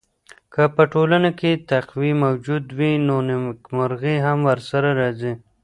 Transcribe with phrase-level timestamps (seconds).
[0.53, 5.33] که په ټولنه کي تقوی موجوده وي نو نېکمرغي هم ورسره راځي.